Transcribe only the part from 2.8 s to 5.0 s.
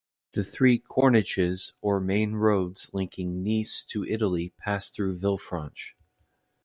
linking Nice to Italy pass